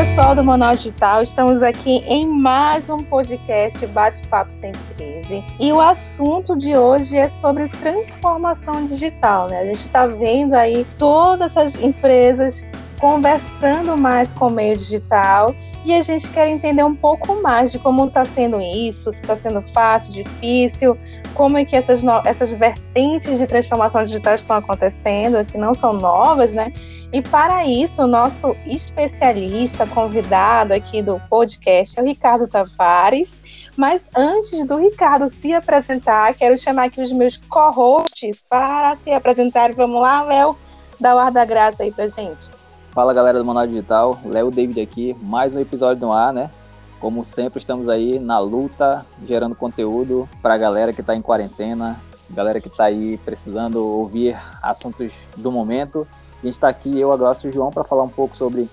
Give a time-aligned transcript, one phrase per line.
[0.00, 5.44] pessoal do Manual Digital, estamos aqui em mais um podcast Bate-Papo Sem Crise.
[5.60, 9.60] E o assunto de hoje é sobre transformação digital, né?
[9.60, 12.66] A gente está vendo aí todas essas empresas
[12.98, 17.78] conversando mais com o meio digital e a gente quer entender um pouco mais de
[17.78, 20.96] como está sendo isso, se está sendo fácil, difícil,
[21.34, 26.52] como é que essas, essas vertentes de transformação digital estão acontecendo, que não são novas,
[26.52, 26.72] né?
[27.12, 33.70] E para isso, o nosso especialista convidado aqui do podcast é o Ricardo Tavares.
[33.76, 39.74] Mas antes do Ricardo se apresentar, quero chamar aqui os meus co-hosts para se apresentarem.
[39.74, 40.56] Vamos lá, Léo,
[41.00, 42.50] dá o ar da graça aí pra gente.
[42.92, 46.50] Fala galera do Manual Digital, Léo David aqui, mais um episódio no ar, né?
[47.00, 51.98] Como sempre, estamos aí na luta, gerando conteúdo para a galera que está em quarentena,
[52.28, 56.06] galera que está aí precisando ouvir assuntos do momento.
[56.42, 58.68] A gente está aqui, eu, Aglaucio e o João, para falar um pouco sobre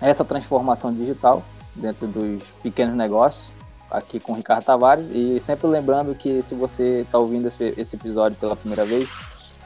[0.00, 1.42] essa transformação digital
[1.74, 3.52] dentro dos pequenos negócios,
[3.90, 5.06] aqui com o Ricardo Tavares.
[5.10, 9.10] E sempre lembrando que se você está ouvindo esse, esse episódio pela primeira vez,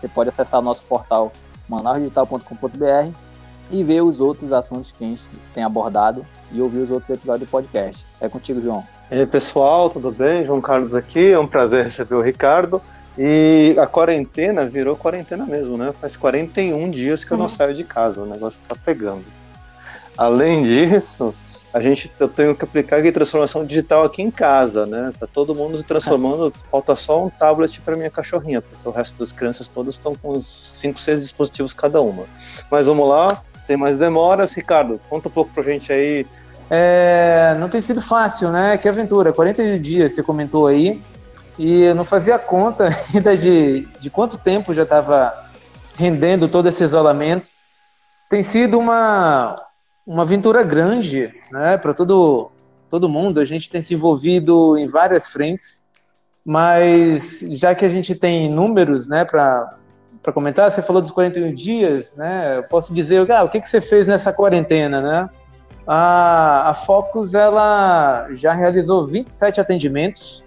[0.00, 1.32] você pode acessar o nosso portal
[1.68, 3.16] manausdigital.com.br
[3.70, 5.22] e ver os outros assuntos que a gente
[5.54, 8.04] tem abordado e ouvir os outros episódios do podcast.
[8.20, 8.84] É contigo, João.
[9.10, 10.44] E aí, pessoal, tudo bem?
[10.44, 12.80] João Carlos aqui, é um prazer receber o Ricardo.
[13.16, 15.92] E a quarentena virou quarentena mesmo, né?
[16.00, 17.50] Faz 41 dias que eu não uhum.
[17.50, 19.24] saio de casa, o negócio tá pegando.
[20.16, 21.34] Além disso,
[21.72, 25.10] a gente, eu tenho que aplicar aqui transformação digital aqui em casa, né?
[25.18, 29.18] Tá todo mundo se transformando, falta só um tablet para minha cachorrinha, porque o resto
[29.18, 32.24] das crianças todas estão com uns 5, 6 dispositivos cada uma.
[32.70, 36.26] Mas vamos lá, sem mais demoras, Ricardo, conta um pouco pra gente aí.
[36.74, 38.78] É, não tem sido fácil, né?
[38.78, 40.98] Que aventura, 40 dias você comentou aí,
[41.58, 45.50] e eu não fazia conta ainda de, de quanto tempo já estava
[45.98, 47.46] rendendo todo esse isolamento.
[48.30, 49.62] Tem sido uma,
[50.06, 52.50] uma aventura grande né, para todo,
[52.90, 53.38] todo mundo.
[53.38, 55.82] A gente tem se envolvido em várias frentes,
[56.42, 59.76] mas já que a gente tem números né, para
[60.32, 62.56] comentar, você falou dos 41 dias, né?
[62.56, 65.30] Eu posso dizer, ah, o que, que você fez nessa quarentena, né?
[65.86, 70.44] A, a Focus, ela já realizou 27 atendimentos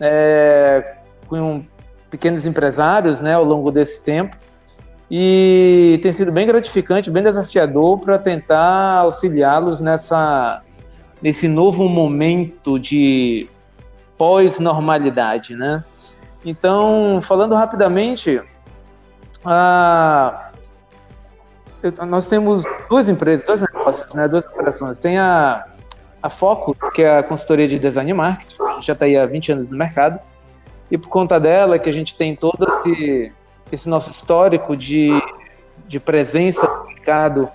[0.00, 0.96] é,
[1.26, 1.64] com
[2.10, 4.36] pequenos empresários, né, ao longo desse tempo.
[5.10, 10.62] E tem sido bem gratificante, bem desafiador para tentar auxiliá-los nessa
[11.20, 13.48] nesse novo momento de
[14.16, 15.82] pós-normalidade, né?
[16.44, 18.40] Então, falando rapidamente,
[21.98, 24.98] ah, nós temos duas empresas, negócios, né, duas operações.
[24.98, 25.66] Tem a,
[26.22, 29.52] a Foco, que é a consultoria de design e marketing, já está aí há 20
[29.52, 30.18] anos no mercado,
[30.90, 33.30] e por conta dela que a gente tem todo esse,
[33.70, 35.10] esse nosso histórico de,
[35.86, 37.50] de presença no mercado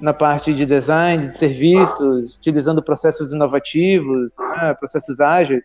[0.00, 5.64] na parte de design, de serviços, utilizando processos inovativos, né, processos ágeis.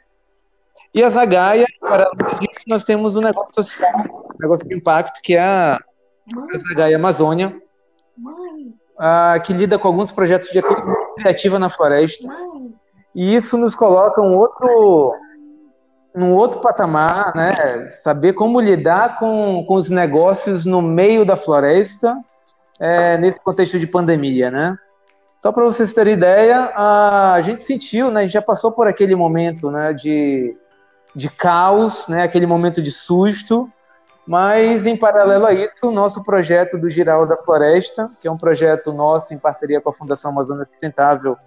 [0.94, 5.42] E a Zagaia, para disso, nós temos um negócio social negócio de impacto, que é
[5.42, 5.80] a,
[6.68, 7.56] Zagaia Amazônia,
[8.98, 12.28] a, que lida com alguns projetos de economia criativa na floresta.
[13.14, 15.16] E isso nos coloca um outro,
[16.14, 17.54] num outro patamar, né?
[18.04, 22.18] Saber como lidar com, com os negócios no meio da floresta,
[22.80, 24.78] é, nesse contexto de pandemia, né?
[25.42, 28.22] Só para vocês terem ideia, a gente sentiu, né?
[28.22, 29.94] A gente já passou por aquele momento, né?
[29.94, 30.58] De,
[31.16, 32.24] de caos, né?
[32.24, 33.72] Aquele momento de susto.
[34.28, 38.38] Mas, em paralelo a isso, o nosso projeto do Giral da Floresta, que é um
[38.38, 41.38] projeto nosso em parceria com a Fundação Amazônia Sustentável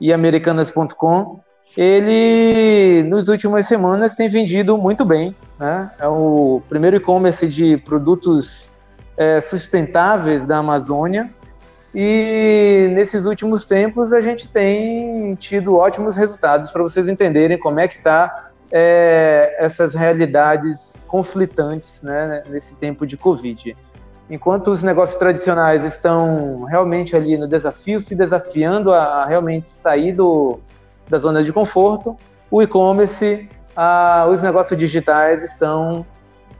[0.00, 1.40] e Americanas.com,
[1.76, 5.34] ele, nas últimas semanas, tem vendido muito bem.
[5.58, 5.90] Né?
[5.98, 8.68] É o primeiro e-commerce de produtos
[9.16, 11.30] é, sustentáveis da Amazônia.
[11.94, 17.88] E nesses últimos tempos a gente tem tido ótimos resultados para vocês entenderem como é
[17.88, 23.76] que está é, essas realidades conflitantes né, nesse tempo de Covid.
[24.30, 30.12] Enquanto os negócios tradicionais estão realmente ali no desafio, se desafiando a, a realmente sair
[30.12, 30.60] do,
[31.08, 32.16] da zona de conforto,
[32.50, 33.48] o e-commerce,
[34.30, 36.04] os negócios digitais estão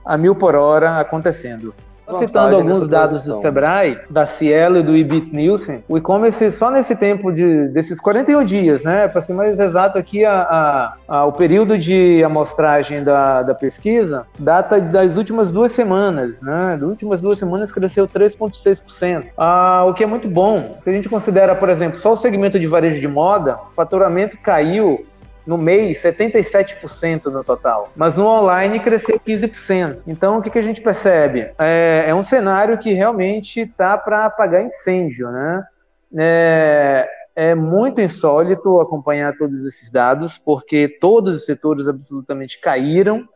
[0.05, 1.75] a mil por hora acontecendo.
[2.19, 6.95] Citando alguns dados do Sebrae, da Cielo e do Ibit Nielsen, o e-commerce só nesse
[6.97, 11.33] tempo de, desses 41 dias, né, para ser mais exato aqui, a, a, a, o
[11.33, 17.39] período de amostragem da, da pesquisa data das últimas duas semanas, né, das últimas duas
[17.39, 20.79] semanas cresceu 3,6%, ah, o que é muito bom.
[20.83, 24.37] Se a gente considera, por exemplo, só o segmento de varejo de moda, o faturamento
[24.43, 25.05] caiu
[25.49, 30.01] no mês 77% no total, mas no online cresceu 15%.
[30.07, 31.51] Então o que, que a gente percebe?
[31.59, 35.65] É, é um cenário que realmente está para apagar incêndio, né?
[36.19, 43.27] É, é muito insólito acompanhar todos esses dados, porque todos os setores absolutamente caíram,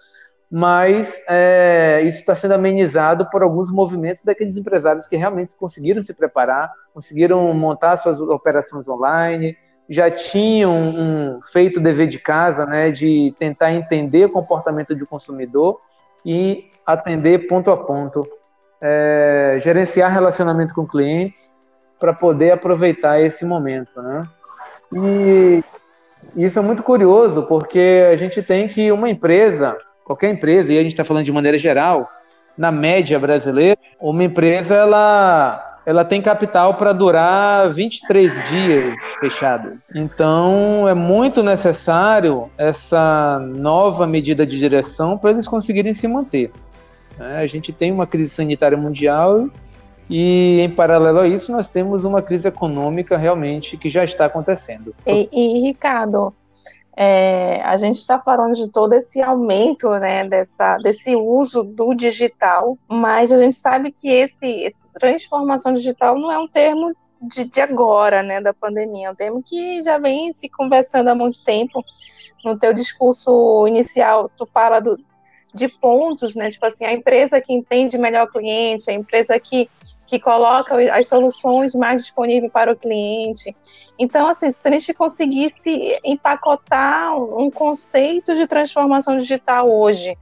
[0.50, 6.12] mas é, isso está sendo amenizado por alguns movimentos daqueles empresários que realmente conseguiram se
[6.12, 9.56] preparar, conseguiram montar suas operações online,
[9.92, 15.06] já tinham um, feito o dever de casa, né, de tentar entender o comportamento do
[15.06, 15.80] consumidor
[16.24, 18.26] e atender ponto a ponto,
[18.80, 21.50] é, gerenciar relacionamento com clientes
[21.98, 24.22] para poder aproveitar esse momento, né?
[24.92, 25.64] E
[26.36, 30.82] isso é muito curioso porque a gente tem que uma empresa qualquer empresa, e a
[30.82, 32.10] gente está falando de maneira geral,
[32.56, 39.78] na média brasileira, uma empresa ela ela tem capital para durar 23 dias fechado.
[39.94, 46.50] Então é muito necessário essa nova medida de direção para eles conseguirem se manter.
[47.18, 49.48] É, a gente tem uma crise sanitária mundial
[50.08, 54.94] e, em paralelo a isso, nós temos uma crise econômica realmente que já está acontecendo.
[55.06, 56.34] E, e Ricardo,
[56.96, 62.76] é, a gente está falando de todo esse aumento, né, dessa, desse uso do digital,
[62.86, 68.22] mas a gente sabe que esse transformação digital não é um termo de, de agora,
[68.22, 71.82] né, da pandemia, é um termo que já vem se conversando há muito tempo.
[72.44, 74.98] No teu discurso inicial, tu fala do,
[75.54, 79.70] de pontos, né, tipo assim, a empresa que entende melhor o cliente, a empresa que
[80.06, 83.54] que coloca as soluções mais disponíveis para o cliente.
[83.98, 90.16] Então, assim, se a gente conseguisse empacotar um conceito de transformação digital hoje,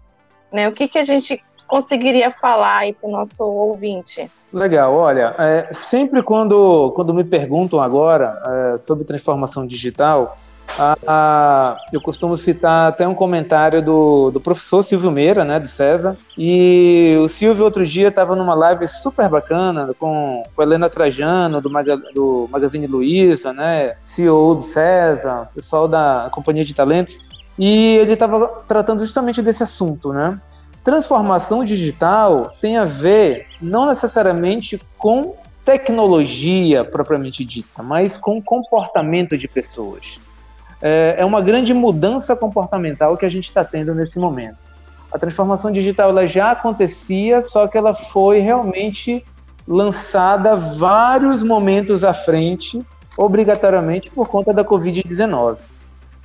[0.52, 4.30] né, o que, que a gente conseguiria falar aí para o nosso ouvinte?
[4.52, 10.36] Legal, olha, é, sempre quando, quando me perguntam agora é, sobre transformação digital,
[10.78, 15.68] a, a, eu costumo citar até um comentário do, do professor Silvio Meira, né, do
[15.68, 21.60] César, e o Silvio outro dia estava numa live super bacana com, com Helena Trajano,
[21.60, 27.18] do, Maga, do Magazine Luiza, né, CEO do César, pessoal da Companhia de Talentos,
[27.58, 30.38] e ele estava tratando justamente desse assunto, né,
[30.84, 39.46] transformação digital tem a ver não necessariamente com tecnologia propriamente dita, mas com comportamento de
[39.46, 40.18] pessoas
[40.82, 44.56] é, é uma grande mudança comportamental que a gente está tendo nesse momento.
[45.12, 49.24] A transformação digital ela já acontecia, só que ela foi realmente
[49.66, 52.80] lançada vários momentos à frente,
[53.16, 55.58] obrigatoriamente por conta da Covid-19.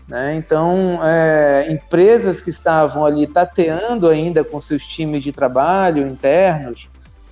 [0.08, 0.36] Né?
[0.36, 6.90] Então, é, empresas que estavam ali tateando ainda com seus times de trabalho internos,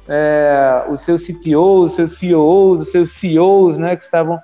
[0.08, 4.40] é, os seus CTOs, os seus CEOs, os seus CEOs, né, que estavam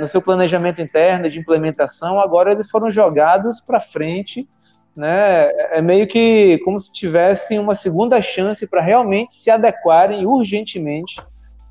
[0.00, 4.48] no seu planejamento interno de implementação, agora eles foram jogados para frente,
[4.94, 5.48] né?
[5.70, 11.16] É meio que como se tivessem uma segunda chance para realmente se adequarem urgentemente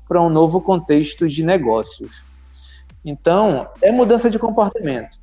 [0.08, 2.10] para um novo contexto de negócios.
[3.04, 5.18] Então, é mudança de comportamento.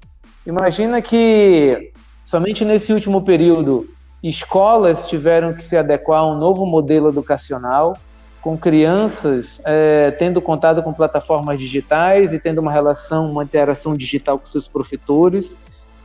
[0.45, 1.91] Imagina que
[2.25, 3.85] somente nesse último período
[4.21, 7.97] escolas tiveram que se adequar a um novo modelo educacional,
[8.41, 14.39] com crianças é, tendo contato com plataformas digitais e tendo uma relação, uma interação digital
[14.39, 15.55] com seus professores,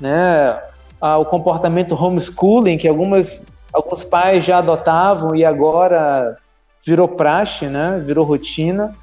[0.01, 0.59] né?
[1.01, 3.41] Ah, o comportamento homeschooling que algumas,
[3.73, 6.37] alguns pais já adotavam e agora
[6.85, 8.03] virou praxe, né?
[8.05, 8.95] Virou rotina.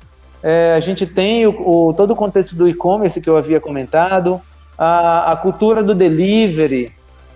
[0.43, 4.41] É, a gente tem o, o, todo o contexto do e-commerce que eu havia comentado,
[4.77, 6.91] a, a cultura do delivery,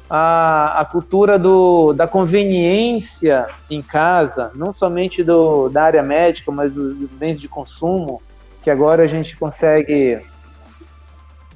[0.10, 6.72] a, a cultura do, da conveniência em casa, não somente do, da área médica, mas
[6.72, 8.22] dos, bens de consumo,
[8.64, 10.20] que agora a gente consegue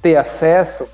[0.02, 0.86] ter acesso.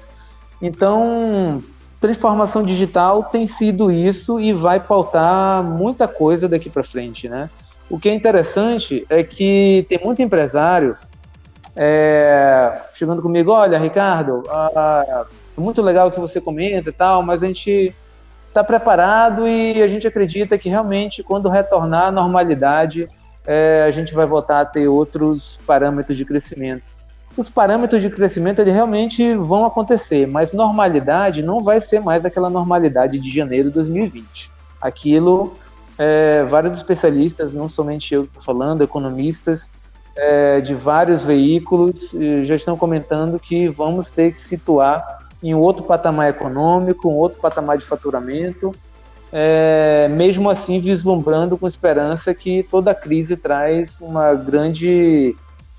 [0.60, 1.62] Então,
[2.00, 7.48] transformação digital tem sido isso e vai pautar muita coisa daqui para frente, né?
[7.88, 10.96] O que é interessante é que tem muito empresário
[11.76, 15.26] é, chegando comigo, olha, Ricardo, a,
[15.60, 17.94] muito legal que você comenta e tal, mas a gente
[18.48, 23.08] está preparado e a gente acredita que realmente quando retornar à normalidade,
[23.46, 26.84] é, a gente vai voltar a ter outros parâmetros de crescimento.
[27.36, 32.48] Os parâmetros de crescimento eles realmente vão acontecer, mas normalidade não vai ser mais aquela
[32.48, 34.50] normalidade de janeiro de 2020.
[34.80, 35.54] Aquilo,
[35.98, 39.68] é, vários especialistas, não somente eu falando, economistas
[40.16, 42.10] é, de vários veículos
[42.46, 47.78] já estão comentando que vamos ter que situar em outro patamar econômico, um outro patamar
[47.78, 48.72] de faturamento,
[49.32, 55.36] é, mesmo assim vislumbrando com esperança que toda crise traz uma grande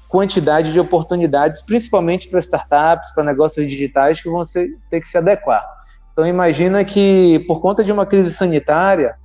[0.07, 5.65] quantidade de oportunidades, principalmente para startups, para negócios digitais que vão ter que se adequar.
[6.13, 9.15] Então imagina que por conta de uma crise sanitária,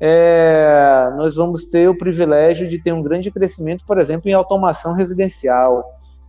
[0.00, 4.94] é, nós vamos ter o privilégio de ter um grande crescimento, por exemplo, em automação
[4.94, 5.84] residencial,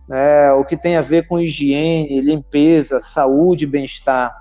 [0.08, 4.34] né, o que tem a ver com higiene, limpeza, saúde, bem-estar.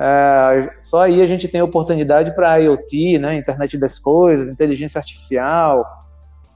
[0.00, 5.84] É, só aí a gente tem oportunidade para IoT, né, internet das coisas, inteligência artificial,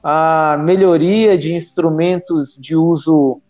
[0.03, 3.41] a melhoria de instrumentos de uso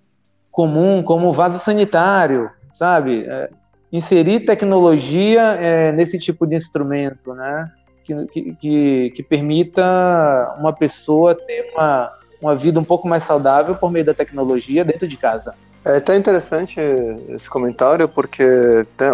[0.51, 3.25] comum, como vaso sanitário, sabe?
[3.27, 3.49] É,
[3.91, 7.71] inserir tecnologia é, nesse tipo de instrumento, né?
[8.03, 9.81] Que, que, que, permita
[10.59, 12.11] uma pessoa ter uma,
[12.43, 15.53] uma vida um pouco mais saudável por meio da tecnologia dentro de casa.
[15.85, 16.79] É até interessante
[17.29, 18.43] esse comentário, porque
[18.97, 19.09] tem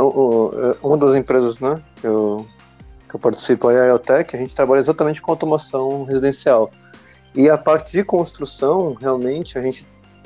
[0.83, 2.45] uma das empresas né, que, eu,
[3.07, 6.69] que eu participo, é a IoTech, a gente trabalha exatamente com automação residencial.
[7.33, 9.85] E a parte de construção, realmente, a gente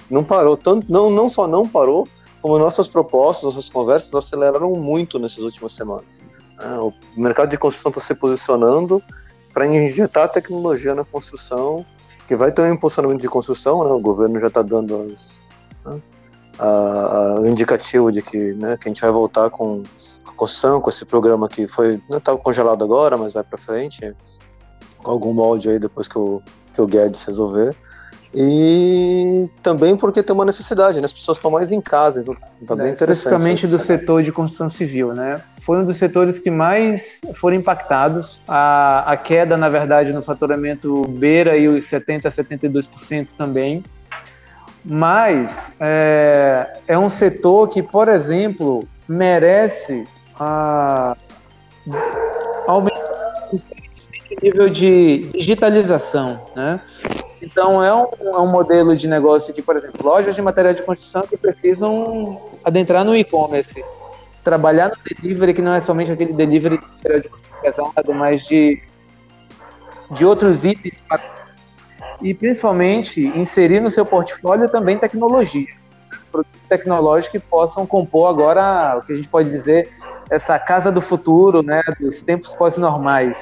[0.09, 2.07] não parou, tanto, não, não só não parou,
[2.41, 6.21] como nossas propostas, nossas conversas aceleraram muito nessas últimas semanas.
[6.59, 9.01] É, o mercado de construção está se posicionando
[9.53, 11.85] para injetar tecnologia na construção,
[12.27, 13.89] que vai ter um impulsionamento de construção, né?
[13.91, 15.41] o governo já está dando as,
[15.85, 16.01] né?
[16.57, 19.83] a, a indicativo de que, né, que a gente vai voltar com
[20.25, 24.15] a construção, com esse programa que foi não estava congelado agora, mas vai para frente,
[24.97, 26.41] com algum molde aí depois que o,
[26.73, 27.75] que o Guedes resolver.
[28.35, 31.05] E também porque tem uma necessidade, né?
[31.05, 32.33] As pessoas estão mais em casa, então
[32.65, 33.17] tá bem é, interessante.
[33.17, 35.41] Especificamente do setor de construção civil, né?
[35.65, 38.39] Foi um dos setores que mais foram impactados.
[38.47, 43.83] A, a queda, na verdade, no faturamento beira e os 70% a 72% também
[44.85, 50.05] mas é, é um setor que, por exemplo, merece
[50.37, 51.15] a,
[52.67, 53.01] aumentar
[54.43, 56.81] nível de digitalização, né?
[57.41, 60.81] Então, é um, é um modelo de negócio que, por exemplo, lojas de material de
[60.81, 63.83] construção que precisam adentrar no e-commerce,
[64.43, 68.45] trabalhar no delivery, que não é somente aquele delivery de material de construção pesado, mas
[68.45, 68.81] de,
[70.11, 70.97] de outros itens
[72.21, 75.67] e principalmente inserir no seu portfólio também tecnologia,
[76.31, 79.89] produtos tecnológicos que possam compor agora o que a gente pode dizer
[80.29, 83.37] essa casa do futuro, né, dos tempos pós-normais.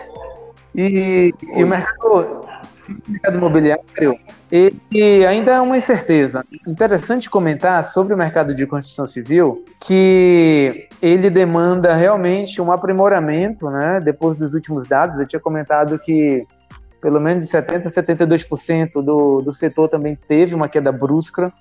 [0.74, 2.46] E, e, o mercado,
[2.90, 4.18] o mercado imobiliário
[4.52, 6.46] ele ainda é uma incerteza.
[6.68, 14.02] Interessante comentar sobre o mercado de construção civil que ele demanda realmente um aprimoramento, né?
[14.02, 16.46] Depois dos últimos dados, eu tinha comentado que
[17.02, 21.52] pelo menos de 70% a 72% do, do setor também teve uma queda brusca.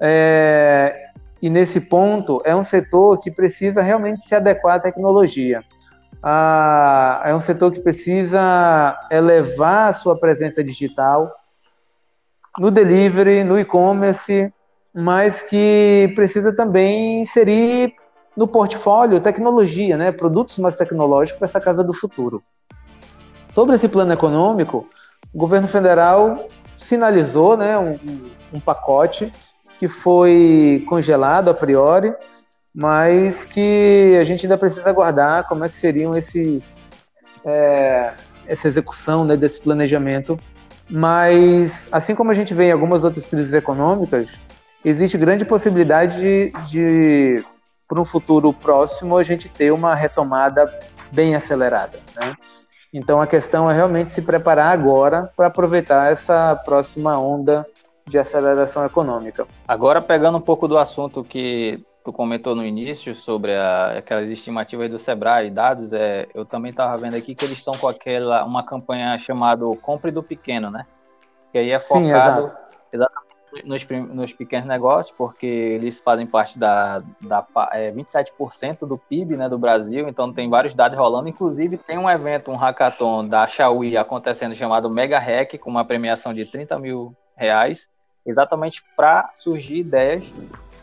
[0.00, 1.08] É,
[1.40, 5.62] e nesse ponto, é um setor que precisa realmente se adequar à tecnologia.
[7.24, 11.30] É um setor que precisa elevar a sua presença digital
[12.58, 14.52] no delivery, no e-commerce,
[14.94, 17.94] mas que precisa também inserir
[18.36, 22.42] no portfólio tecnologia, né, produtos mais tecnológicos para essa casa do futuro.
[23.50, 24.88] Sobre esse plano econômico,
[25.32, 26.36] o governo federal
[26.78, 27.98] sinalizou né, um,
[28.52, 29.32] um pacote
[29.78, 32.14] que foi congelado a priori,
[32.74, 36.62] mas que a gente ainda precisa aguardar como é que seriam esse,
[37.44, 38.12] é,
[38.46, 40.38] essa execução né, desse planejamento.
[40.90, 44.26] Mas, assim como a gente vê em algumas outras crises econômicas,
[44.84, 47.44] existe grande possibilidade de, de
[47.86, 50.66] para um futuro próximo, a gente ter uma retomada
[51.12, 51.98] bem acelerada.
[52.16, 52.34] Né?
[52.92, 57.66] Então a questão é realmente se preparar agora para aproveitar essa próxima onda
[58.06, 59.46] de aceleração econômica.
[59.66, 64.90] Agora pegando um pouco do assunto que tu comentou no início sobre a, aquelas estimativas
[64.90, 68.62] do Sebrae, dados, é, eu também estava vendo aqui que eles estão com aquela uma
[68.62, 70.86] campanha chamada Compre do Pequeno, né?
[71.50, 72.54] Que aí é focado Sim,
[72.92, 73.24] exatamente
[73.64, 79.48] nos, nos pequenos negócios, porque eles fazem parte da, da é, 27% do PIB né,
[79.48, 81.28] do Brasil, então tem vários dados rolando.
[81.28, 86.34] Inclusive, tem um evento, um hackathon da Xiaomi acontecendo chamado Mega Hack, com uma premiação
[86.34, 87.88] de 30 mil reais,
[88.26, 90.32] exatamente para surgir ideias.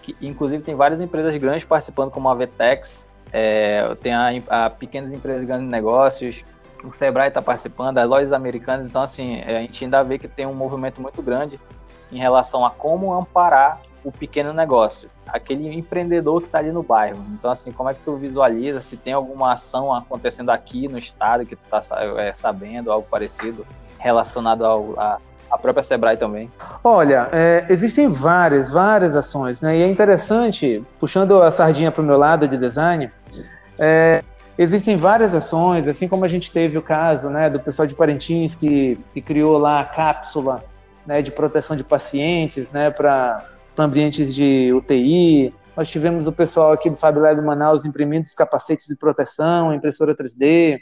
[0.02, 5.12] Que, inclusive, tem várias empresas grandes participando, como a Vetex, é, tem a, a pequenas
[5.12, 6.44] empresas de grandes negócios,
[6.84, 10.28] o Sebrae está participando, as lojas americanas, então assim, é, a gente ainda vê que
[10.28, 11.60] tem um movimento muito grande
[12.12, 17.24] em relação a como amparar o pequeno negócio, aquele empreendedor que está ali no bairro.
[17.34, 21.46] Então, assim, como é que tu visualiza se tem alguma ação acontecendo aqui no estado
[21.46, 21.82] que tu está
[22.20, 23.66] é, sabendo, algo parecido,
[24.00, 25.20] relacionado ao, a,
[25.52, 26.50] a própria Sebrae também?
[26.84, 29.78] Olha, é, existem várias, várias ações, né?
[29.78, 33.10] E é interessante, puxando a sardinha para o meu lado de design,
[33.78, 34.24] é,
[34.58, 38.56] existem várias ações, assim como a gente teve o caso né, do pessoal de Parintins
[38.56, 40.64] que, que criou lá a cápsula
[41.06, 43.46] né, de proteção de pacientes né, para
[43.78, 45.54] ambientes de UTI.
[45.76, 50.78] Nós tivemos o pessoal aqui do FabLab Manaus imprimindo os capacetes de proteção, impressora 3D.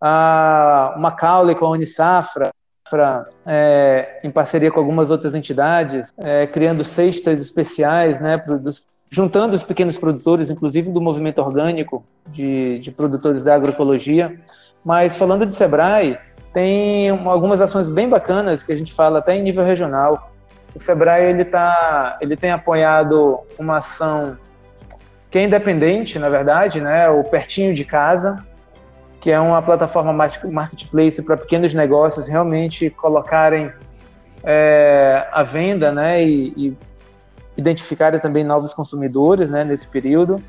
[0.00, 2.50] A Macaulay com a Unisafra
[3.46, 9.64] é, em parceria com algumas outras entidades, é, criando cestas especiais, né, dos, juntando os
[9.64, 14.38] pequenos produtores, inclusive do movimento orgânico de, de produtores da agroecologia.
[14.84, 16.18] Mas falando de Sebrae,
[16.52, 20.32] tem algumas ações bem bacanas que a gente fala até em nível regional.
[20.74, 24.36] O Sebrae ele tá, ele tem apoiado uma ação
[25.30, 28.36] que é independente, na verdade, né, o pertinho de casa,
[29.26, 33.72] que é uma plataforma marketplace para pequenos negócios realmente colocarem
[34.44, 36.76] é, a venda, né, e, e
[37.56, 40.40] identificarem também novos consumidores, né, nesse período.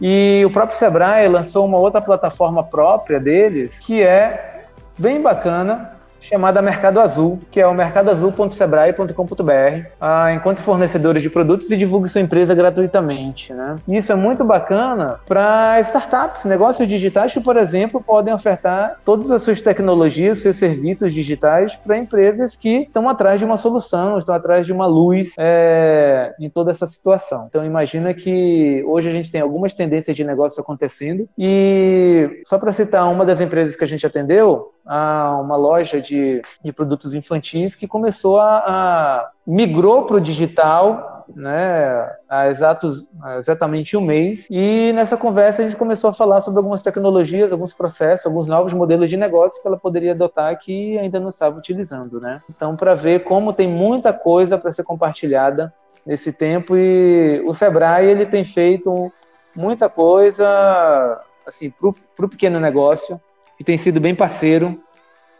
[0.00, 6.62] E o próprio Sebrae lançou uma outra plataforma própria deles, que é bem bacana, chamada
[6.62, 12.54] Mercado Azul, que é o mercadoazul.sebrae.com.br, ah, enquanto fornecedores de produtos e divulgue sua empresa
[12.54, 13.52] gratuitamente.
[13.52, 13.76] Né?
[13.88, 19.42] Isso é muito bacana para startups, negócios digitais que, por exemplo, podem ofertar todas as
[19.42, 24.64] suas tecnologias, seus serviços digitais para empresas que estão atrás de uma solução, estão atrás
[24.64, 27.46] de uma luz é, em toda essa situação.
[27.48, 32.72] Então, imagina que hoje a gente tem algumas tendências de negócio acontecendo e, só para
[32.72, 37.76] citar uma das empresas que a gente atendeu, a uma loja de, de produtos infantis
[37.76, 43.04] que começou a, a migrou para o digital né, há exatos,
[43.38, 44.46] exatamente um mês.
[44.50, 48.72] E nessa conversa a gente começou a falar sobre algumas tecnologias, alguns processos, alguns novos
[48.72, 52.20] modelos de negócio que ela poderia adotar que ainda não estava utilizando.
[52.20, 52.42] Né?
[52.50, 55.72] Então, para ver como tem muita coisa para ser compartilhada
[56.04, 59.12] nesse tempo e o Sebrae ele tem feito
[59.54, 63.20] muita coisa assim para o pequeno negócio
[63.62, 64.82] e tem sido bem parceiro,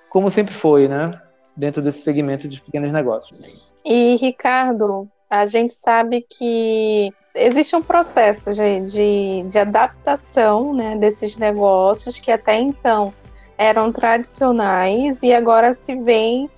[0.09, 1.21] como sempre foi, né?
[1.57, 3.69] Dentro desse segmento de pequenos negócios.
[3.85, 11.37] E, Ricardo, a gente sabe que existe um processo de, de, de adaptação né, desses
[11.37, 13.13] negócios que até então
[13.59, 16.49] eram tradicionais e agora se vem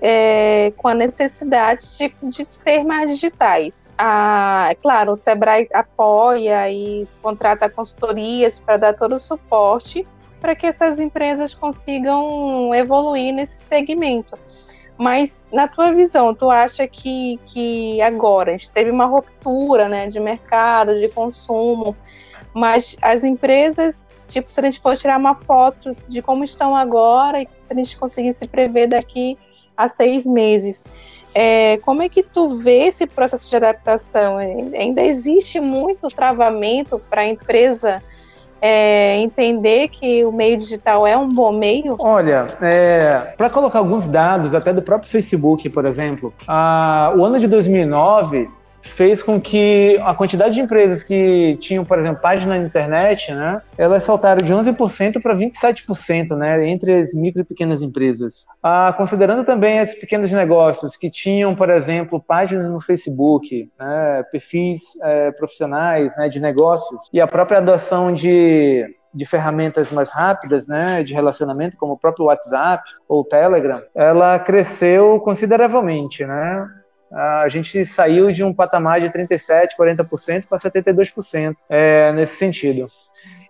[0.00, 3.84] é, com a necessidade de, de, ser mais digitais.
[4.70, 10.06] É claro, o Sebrae apoia e contrata consultorias para dar todo o suporte,
[10.40, 14.38] para que essas empresas consigam evoluir nesse segmento.
[14.96, 20.08] Mas, na tua visão, tu acha que, que agora a gente teve uma ruptura né,
[20.08, 21.96] de mercado, de consumo,
[22.52, 27.40] mas as empresas, tipo, se a gente for tirar uma foto de como estão agora
[27.40, 29.38] e se a gente conseguisse prever daqui
[29.76, 30.82] a seis meses,
[31.32, 34.38] é, como é que tu vê esse processo de adaptação?
[34.38, 38.02] Ainda existe muito travamento para a empresa
[38.60, 41.96] é, entender que o meio digital é um bom meio?
[41.98, 47.38] Olha, é, para colocar alguns dados, até do próprio Facebook, por exemplo, a, o ano
[47.38, 48.50] de 2009
[48.82, 53.60] fez com que a quantidade de empresas que tinham, por exemplo, página na internet, né,
[53.76, 58.46] elas saltaram de 11% para 27%, né, entre as micro e pequenas empresas.
[58.62, 64.82] Ah, considerando também esses pequenos negócios que tinham, por exemplo, páginas no Facebook, né, perfis
[65.02, 71.02] é, profissionais né, de negócios e a própria adoção de de ferramentas mais rápidas, né,
[71.02, 76.68] de relacionamento, como o próprio WhatsApp ou Telegram, ela cresceu consideravelmente, né?
[77.12, 82.86] A gente saiu de um patamar de 37%, 40% para 72% é, nesse sentido.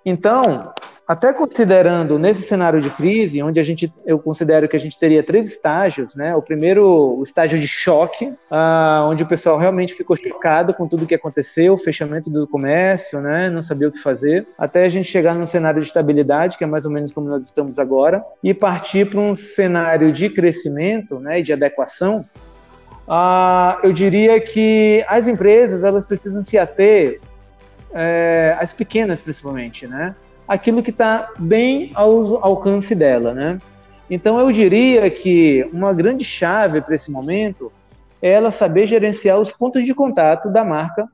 [0.04, 0.72] Então,
[1.06, 5.22] até considerando nesse cenário de crise, onde a gente, eu considero que a gente teria
[5.22, 6.36] três estágios, né?
[6.36, 6.84] O primeiro,
[7.18, 11.72] o estágio de choque, ah, onde o pessoal realmente ficou chocado com tudo que aconteceu,
[11.72, 13.48] o fechamento do comércio, né?
[13.48, 16.66] Não sabia o que fazer, até a gente chegar num cenário de estabilidade, que é
[16.66, 21.40] mais ou menos como nós estamos agora, e partir para um cenário de crescimento, né?
[21.40, 22.22] De adequação,
[23.08, 27.20] ah, eu diria que as empresas elas precisam se ater,
[27.94, 30.14] é, as pequenas principalmente, né?
[30.46, 33.58] Aquilo que está bem ao alcance dela, né?
[34.10, 37.72] Então eu diria que uma grande chave para esse momento
[38.20, 41.08] é ela saber gerenciar os pontos de contato da marca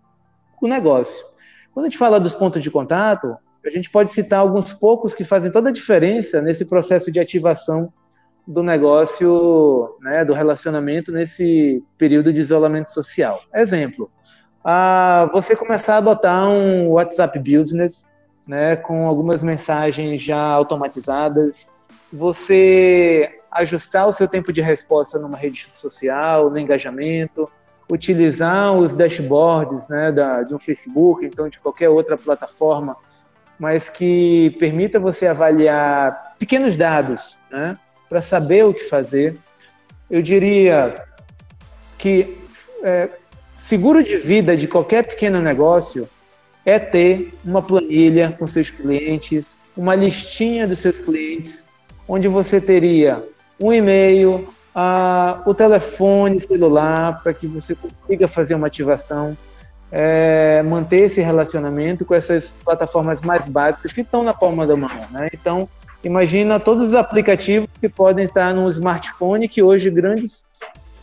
[0.56, 1.24] com o negócio.
[1.72, 5.24] Quando a gente fala dos pontos de contato, a gente pode citar alguns poucos que
[5.24, 7.92] fazem toda a diferença nesse processo de ativação
[8.46, 13.40] do negócio, né, do relacionamento nesse período de isolamento social.
[13.54, 14.10] Exemplo,
[14.62, 18.06] a você começar a adotar um WhatsApp Business,
[18.46, 21.68] né, com algumas mensagens já automatizadas,
[22.12, 27.50] você ajustar o seu tempo de resposta numa rede social, no engajamento,
[27.90, 32.96] utilizar os dashboards né, da, de um Facebook, então de qualquer outra plataforma,
[33.58, 37.76] mas que permita você avaliar pequenos dados, né,
[38.14, 39.36] para saber o que fazer.
[40.08, 40.94] Eu diria
[41.98, 42.38] que
[42.80, 43.08] é,
[43.56, 46.08] seguro de vida de qualquer pequeno negócio
[46.64, 49.46] é ter uma planilha com seus clientes,
[49.76, 51.64] uma listinha dos seus clientes,
[52.06, 53.20] onde você teria
[53.58, 59.36] um e-mail, ah, o telefone celular para que você consiga fazer uma ativação,
[59.90, 64.88] é, manter esse relacionamento com essas plataformas mais básicas que estão na palma da mão.
[65.10, 65.30] Né?
[65.32, 65.68] Então,
[66.08, 70.42] imagina todos os aplicativos que podem estar no smartphone que hoje grandes,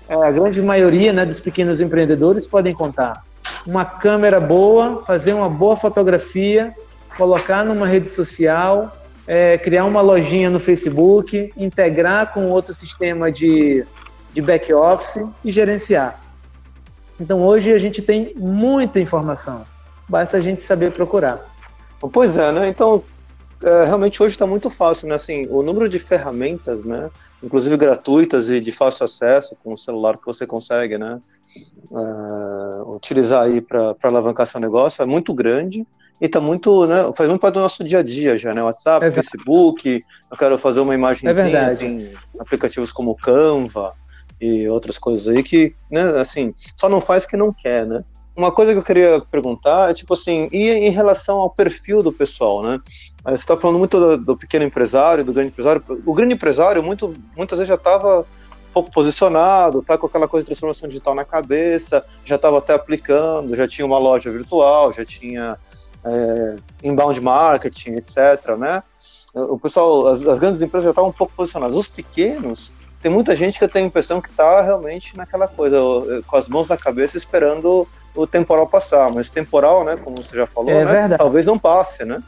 [0.08, 3.24] é, a grande maioria né, dos pequenos empreendedores podem contar.
[3.66, 6.74] Uma câmera boa, fazer uma boa fotografia,
[7.18, 8.96] colocar numa rede social,
[9.28, 13.86] é, criar uma lojinha no Facebook, integrar com outro sistema de,
[14.34, 16.20] de back office e gerenciar.
[17.20, 19.64] Então hoje a gente tem muita informação,
[20.10, 21.40] basta a gente saber procurar.
[22.12, 22.68] Pois é, né?
[22.68, 23.04] Então
[23.64, 25.16] é, realmente hoje está muito fácil, né?
[25.16, 27.10] Assim, o número de ferramentas, né?
[27.44, 31.20] Inclusive gratuitas e de fácil acesso com o celular que você consegue, né?
[31.90, 35.86] Uh, utilizar aí para alavancar seu negócio é muito grande
[36.22, 39.08] e tá muito, né, faz muito parte do nosso dia a dia já, né, WhatsApp,
[39.08, 39.16] Exato.
[39.16, 41.34] Facebook, eu quero fazer uma imagem é
[41.76, 43.94] tem aplicativos como Canva
[44.40, 48.04] e outras coisas aí que, né, assim, só não faz que não quer, né.
[48.36, 52.14] Uma coisa que eu queria perguntar é, tipo assim, e em relação ao perfil do
[52.14, 52.80] pessoal, né,
[53.24, 57.14] você está falando muito do, do, pequeno empresário, do grande empresário, o grande empresário muito,
[57.36, 58.26] muitas vezes já estava
[58.74, 63.56] pouco posicionado, tá com aquela coisa de transformação digital na cabeça, já estava até aplicando,
[63.56, 65.58] já tinha uma loja virtual, já tinha
[66.04, 68.56] é, inbound marketing, etc.
[68.58, 68.82] Né?
[69.34, 71.76] O pessoal, as, as grandes empresas já estavam um pouco posicionadas.
[71.76, 75.78] Os pequenos, tem muita gente que tem a impressão que está realmente naquela coisa,
[76.26, 79.12] com as mãos na cabeça, esperando o temporal passar.
[79.12, 82.22] Mas temporal, né, como você já falou, é né, talvez não passe, né?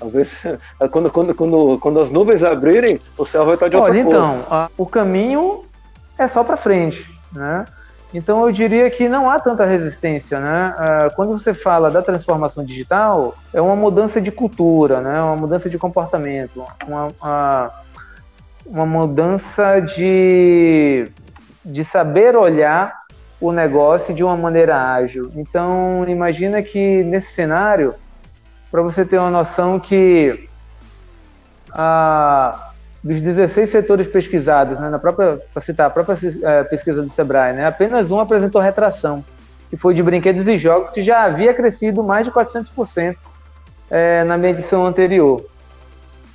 [0.00, 0.36] Talvez
[0.90, 4.12] quando, quando, quando, quando as nuvens abrirem, o céu vai estar de outra Olha, cor.
[4.12, 5.62] então, o caminho
[6.18, 7.66] é só para frente, né?
[8.12, 10.74] Então eu diria que não há tanta resistência, né?
[10.76, 15.22] Ah, quando você fala da transformação digital, é uma mudança de cultura, né?
[15.22, 17.70] Uma mudança de comportamento, uma, uma,
[18.66, 21.06] uma mudança de,
[21.64, 23.00] de saber olhar
[23.40, 25.30] o negócio de uma maneira ágil.
[25.36, 27.94] Então imagina que nesse cenário,
[28.70, 30.48] para você ter uma noção que
[31.72, 32.70] a
[33.02, 37.54] dos 16 setores pesquisados, né, na própria, para citar a própria é, pesquisa do Sebrae,
[37.54, 39.24] né, apenas um apresentou retração,
[39.70, 43.16] que foi de brinquedos e jogos, que já havia crescido mais de 400%
[43.90, 45.44] é, na medição anterior.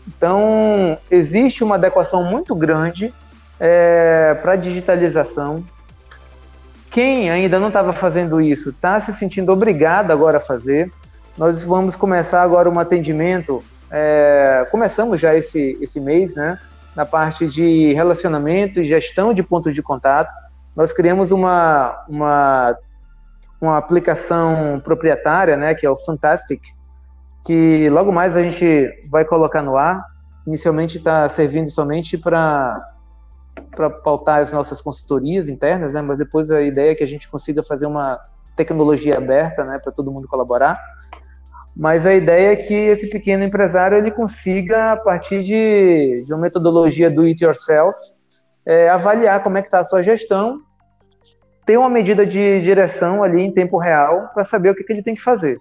[0.07, 3.13] Então, existe uma adequação muito grande
[3.59, 5.63] é, para digitalização.
[6.91, 10.91] Quem ainda não estava fazendo isso está se sentindo obrigado agora a fazer.
[11.37, 16.59] Nós vamos começar agora um atendimento é, começamos já esse, esse mês, né,
[16.95, 20.29] na parte de relacionamento e gestão de pontos de contato.
[20.75, 22.77] Nós criamos uma, uma,
[23.61, 26.61] uma aplicação proprietária, né, que é o Fantastic,
[27.45, 30.03] que logo mais a gente vai colocar no ar.
[30.47, 32.91] Inicialmente está servindo somente para
[33.71, 36.01] para pautar as nossas consultorias internas, né?
[36.01, 38.19] Mas depois a ideia é que a gente consiga fazer uma
[38.53, 40.77] tecnologia aberta, né, para todo mundo colaborar.
[41.75, 46.41] Mas a ideia é que esse pequeno empresário ele consiga, a partir de, de uma
[46.41, 47.97] metodologia do it yourself,
[48.65, 50.61] é, avaliar como é que está a sua gestão,
[51.65, 55.03] ter uma medida de direção ali em tempo real para saber o que, que ele
[55.03, 55.59] tem que fazer.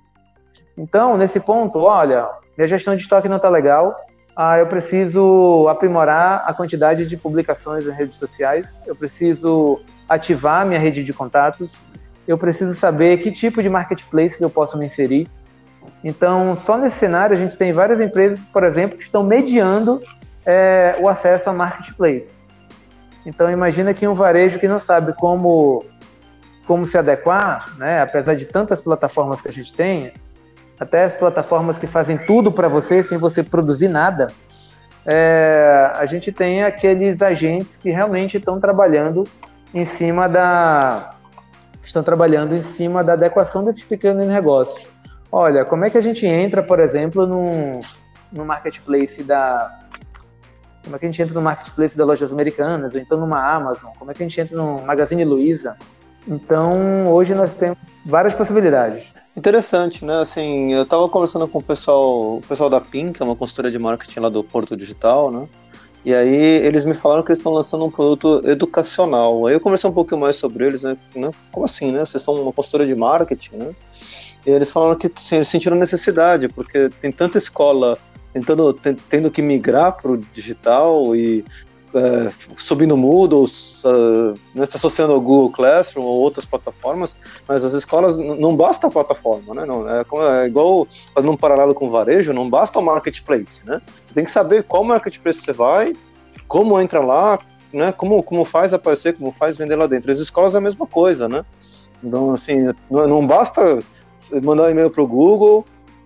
[0.79, 3.95] Então, nesse ponto, olha, minha gestão de estoque não está legal,
[4.37, 10.79] ah, eu preciso aprimorar a quantidade de publicações nas redes sociais, eu preciso ativar minha
[10.79, 11.81] rede de contatos,
[12.27, 15.29] eu preciso saber que tipo de marketplace eu posso me inserir,
[16.03, 20.01] então, só nesse cenário, a gente tem várias empresas, por exemplo, que estão mediando
[20.45, 22.27] é, o acesso a marketplace.
[23.25, 25.85] Então, imagina que um varejo que não sabe como,
[26.67, 30.13] como se adequar, né, apesar de tantas plataformas que a gente tem,
[30.79, 34.27] até as plataformas que fazem tudo para você sem você produzir nada,
[35.07, 39.25] é, a gente tem aqueles agentes que realmente estão trabalhando
[39.73, 41.11] em cima da
[41.85, 44.94] estão trabalhando em cima da adequação desses pequenos negócios.
[45.37, 47.81] Olha, como é que a gente entra, por exemplo, no,
[48.33, 49.81] no marketplace da.
[50.85, 53.91] Como é que a gente entra no marketplace das lojas americanas, ou então numa Amazon?
[53.99, 55.77] Como é que a gente entra no Magazine Luiza?
[56.29, 59.09] Então, hoje nós temos várias possibilidades.
[59.37, 60.21] Interessante, né?
[60.21, 63.73] Assim, eu estava conversando com o pessoal, o pessoal da PIN, que é uma consultoria
[63.73, 65.49] de marketing lá do Porto Digital, né?
[66.05, 69.49] E aí eles me falaram que eles estão lançando um produto educacional.
[69.49, 70.97] Aí eu conversei um pouquinho mais sobre eles, né?
[71.51, 72.05] Como assim, né?
[72.05, 73.75] Vocês são uma consultoria de marketing, né?
[74.47, 77.99] Eles falaram que assim, eles sentiram necessidade, porque tem tanta escola
[78.33, 78.73] tentando,
[79.09, 81.45] tendo que migrar para o digital e
[81.95, 87.73] é, subindo Moodle, uh, né, se associando ao Google Classroom ou outras plataformas, mas as
[87.73, 89.65] escolas não basta a plataforma, né?
[89.65, 90.05] Não, é,
[90.43, 93.81] é igual fazendo um paralelo com o varejo, não basta o marketplace, né?
[94.05, 95.95] Você tem que saber qual marketplace você vai,
[96.49, 97.39] como entra lá,
[97.73, 100.11] né, como, como faz aparecer, como faz vender lá dentro.
[100.11, 101.45] As escolas é a mesma coisa, né?
[102.03, 103.79] Então, assim, não, não basta
[104.43, 105.65] mandar um e-mail para o Google,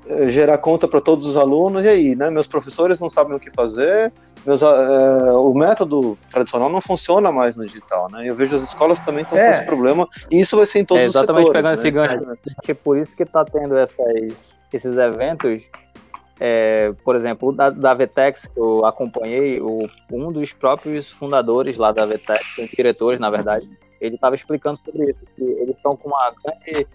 [0.09, 2.31] eh, gerar conta para todos os alunos, e aí, né?
[2.31, 4.13] Meus professores não sabem o que fazer,
[4.47, 8.29] meus, é, o método tradicional não funciona mais no digital, né?
[8.29, 9.45] Eu vejo as escolas também estão é.
[9.45, 11.67] com esse problema, e isso vai ser em todos é, exatamente os setores.
[11.79, 12.15] Exatamente, pegando né?
[12.15, 15.69] esse gancho, acho que por isso que está tendo essas, esses eventos,
[16.41, 21.93] é, por exemplo, da, da Vetex, que eu acompanhei, o, um dos próprios fundadores lá
[21.93, 22.41] da Vetex,
[22.75, 23.69] diretores, na verdade,
[24.01, 26.87] ele estava explicando sobre isso, que eles estão com uma grande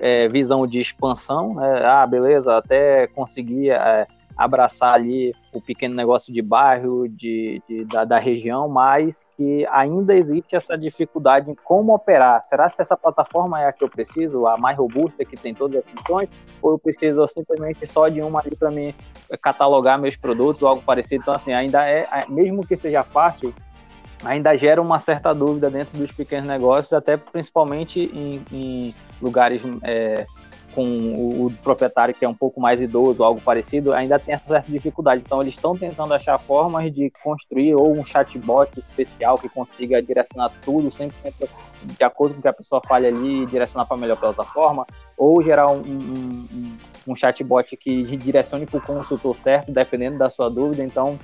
[0.00, 1.84] é, visão de expansão, né?
[1.84, 8.04] ah, beleza, até conseguir é, abraçar ali o pequeno negócio de bairro, de, de da,
[8.06, 12.42] da, região, mas que ainda existe essa dificuldade em como operar.
[12.42, 15.84] Será que essa plataforma é a que eu preciso, a mais robusta, que tem todas
[15.84, 16.30] as funções,
[16.62, 18.94] ou eu preciso simplesmente só de uma ali para me
[19.42, 21.20] catalogar meus produtos ou algo parecido?
[21.20, 23.52] Então, assim, ainda é, mesmo que seja fácil,
[24.24, 30.26] ainda gera uma certa dúvida dentro dos pequenos negócios, até principalmente em, em lugares é,
[30.74, 34.60] com o, o, proprietário que é um pouco mais idoso, algo parecido, ainda tem essa
[34.68, 35.22] dificuldade.
[35.24, 40.52] Então, eles estão tentando achar formas de construir ou um chatbot especial que consiga direcionar
[40.62, 41.16] tudo, sempre
[41.82, 45.42] de acordo com o que a pessoa fale ali, direcionar para a melhor plataforma, ou
[45.42, 46.76] gerar um, um, um,
[47.08, 50.84] um chatbot que direcione para o consultor certo, dependendo da sua dúvida.
[50.84, 51.18] Então,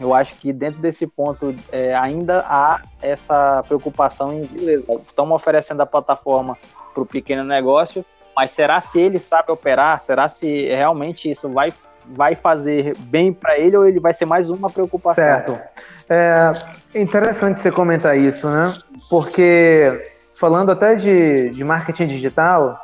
[0.00, 5.82] eu acho que dentro desse ponto é, ainda há essa preocupação em, beleza, estamos oferecendo
[5.82, 6.56] a plataforma
[6.92, 10.00] para o pequeno negócio, mas será se ele sabe operar?
[10.00, 11.72] Será se realmente isso vai,
[12.06, 15.22] vai fazer bem para ele ou ele vai ser mais uma preocupação?
[15.22, 15.60] Certo.
[16.08, 16.52] É
[16.94, 18.72] interessante você comentar isso, né?
[19.08, 22.78] Porque falando até de, de marketing digital,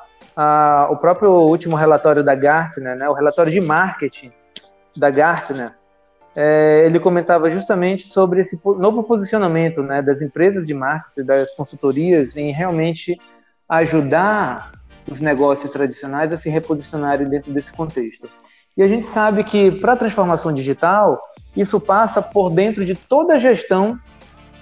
[0.90, 4.32] o próprio último relatório da Gartner, né, o relatório de marketing
[4.96, 5.72] da Gartner,
[6.40, 12.36] é, ele comentava justamente sobre esse novo posicionamento né, das empresas de marketing, das consultorias,
[12.36, 13.18] em realmente
[13.68, 14.70] ajudar
[15.10, 18.28] os negócios tradicionais a se reposicionarem dentro desse contexto.
[18.76, 21.20] E a gente sabe que para a transformação digital,
[21.56, 23.98] isso passa por dentro de toda a gestão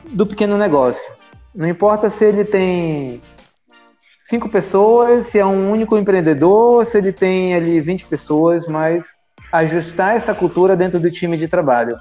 [0.08, 1.12] do pequeno negócio.
[1.54, 3.20] Não importa se ele tem
[4.26, 9.04] cinco pessoas, se é um único empreendedor, se ele tem ali 20 pessoas, mas
[9.52, 11.96] ajustar essa cultura dentro do time de trabalho.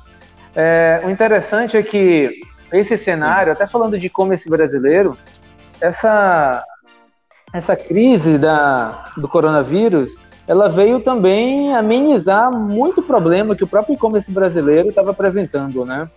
[0.56, 2.40] É, o interessante é que
[2.72, 5.18] esse cenário, até falando de e-commerce brasileiro,
[5.80, 6.64] essa,
[7.54, 10.12] essa crise da, do coronavírus,
[10.48, 16.10] ela veio também amenizar muito problema que o próprio e-commerce brasileiro estava apresentando, né?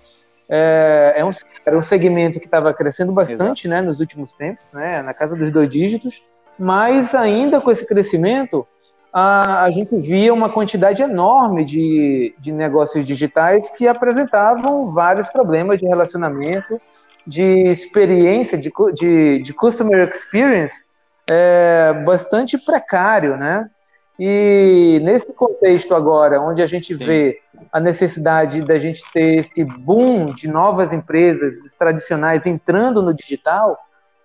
[0.48, 1.30] É, é um,
[1.64, 5.52] era um segmento que estava crescendo bastante, né, nos últimos tempos, né, na casa dos
[5.52, 6.22] dois dígitos,
[6.58, 8.66] mas ainda com esse crescimento,
[9.12, 15.78] a, a gente via uma quantidade enorme de, de negócios digitais que apresentavam vários problemas
[15.78, 16.80] de relacionamento,
[17.26, 20.74] de experiência, de, de, de customer experience
[21.28, 23.68] é, bastante precário, né?
[24.18, 27.04] E nesse contexto agora, onde a gente Sim.
[27.04, 27.38] vê
[27.72, 33.78] a necessidade da gente ter esse boom de novas empresas tradicionais entrando no digital,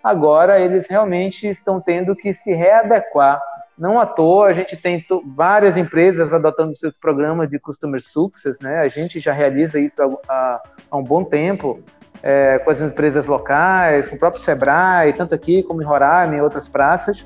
[0.04, 3.40] agora eles realmente estão tendo que se readequar
[3.78, 5.04] não à toa, a gente tem
[5.36, 8.80] várias empresas adotando seus programas de Customer Success, né?
[8.80, 11.80] A gente já realiza isso há, há um bom tempo
[12.22, 16.42] é, com as empresas locais, com o próprio Sebrae, tanto aqui como em Roraima e
[16.42, 17.26] outras praças.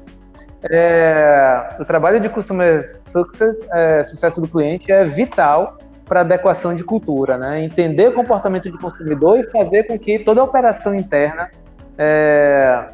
[0.71, 6.83] É, o trabalho de Customer Success, é, sucesso do cliente, é vital para adequação de
[6.83, 7.63] cultura, né?
[7.63, 11.51] Entender o comportamento do consumidor e fazer com que toda a operação interna
[11.97, 12.85] é,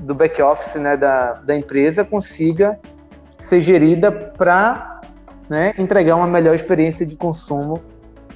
[0.00, 2.78] do back office né, da, da empresa consiga
[3.42, 5.00] ser gerida para
[5.48, 7.82] né, entregar uma melhor experiência de consumo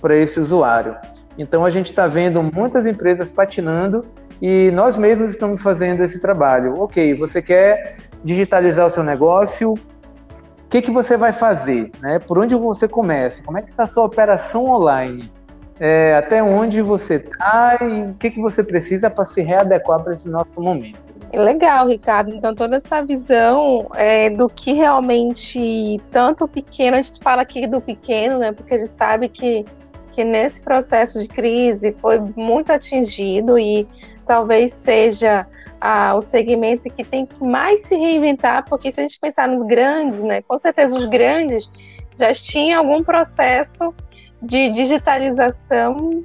[0.00, 0.96] para esse usuário.
[1.38, 4.04] Então a gente está vendo muitas empresas patinando
[4.40, 6.80] e nós mesmos estamos fazendo esse trabalho.
[6.80, 9.72] Ok, você quer digitalizar o seu negócio?
[9.72, 11.90] O que, que você vai fazer?
[12.00, 12.18] Né?
[12.18, 13.42] Por onde você começa?
[13.42, 15.30] Como é que está a sua operação online?
[15.78, 20.14] É, até onde você está e o que, que você precisa para se readequar para
[20.14, 21.11] esse nosso momento?
[21.38, 22.34] Legal, Ricardo.
[22.34, 27.66] Então, toda essa visão é, do que realmente, tanto o pequeno, a gente fala aqui
[27.66, 28.52] do pequeno, né?
[28.52, 29.64] Porque a gente sabe que,
[30.10, 33.88] que nesse processo de crise foi muito atingido e
[34.26, 35.46] talvez seja
[35.80, 39.62] ah, o segmento que tem que mais se reinventar, porque se a gente pensar nos
[39.62, 40.42] grandes, né?
[40.42, 41.72] Com certeza os grandes
[42.14, 43.94] já tinham algum processo
[44.42, 46.24] de digitalização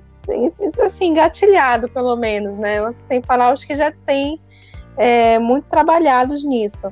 [0.86, 2.80] assim, engatilhado, pelo menos, né?
[2.94, 4.40] Sem falar os que já tem
[4.98, 6.92] é, muito trabalhados nisso.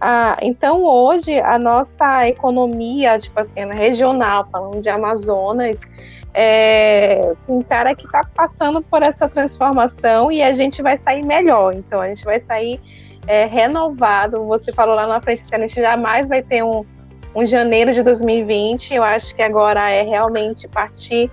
[0.00, 5.80] Ah, então, hoje, a nossa economia, tipo assim, regional, falando de Amazonas,
[6.38, 11.72] é, tem cara que está passando por essa transformação e a gente vai sair melhor.
[11.72, 12.78] Então a gente vai sair
[13.26, 14.44] é, renovado.
[14.46, 16.84] Você falou lá na frente a gente jamais vai ter um,
[17.34, 18.94] um janeiro de 2020.
[18.94, 21.30] Eu acho que agora é realmente partir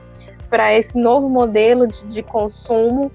[0.50, 3.12] para esse novo modelo de, de consumo.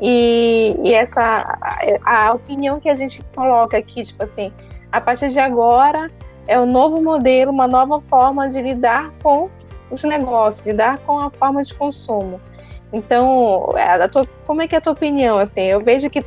[0.00, 1.56] E, e, essa
[2.04, 4.52] a, a opinião que a gente coloca aqui, tipo assim,
[4.90, 6.10] a partir de agora
[6.46, 9.48] é um novo modelo, uma nova forma de lidar com
[9.90, 12.40] os negócios, lidar com a forma de consumo.
[12.92, 15.38] Então, é, tua, como é que é a tua opinião?
[15.38, 16.22] Assim, eu vejo que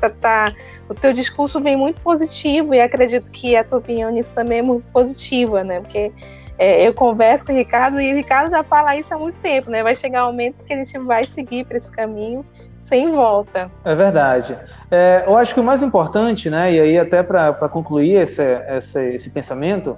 [0.00, 0.54] tá, tá,
[0.88, 4.62] o teu discurso vem muito positivo e acredito que a tua opinião nisso também é
[4.62, 5.80] muito positiva, né?
[5.80, 6.12] Porque
[6.58, 9.70] é, eu converso com o Ricardo e o Ricardo já fala isso há muito tempo,
[9.70, 9.82] né?
[9.82, 12.44] Vai chegar um momento que a gente vai seguir para esse caminho
[12.80, 13.70] sem volta.
[13.84, 14.56] É verdade.
[14.90, 16.72] É, eu acho que o mais importante, né?
[16.72, 19.96] E aí até para concluir esse, esse, esse pensamento,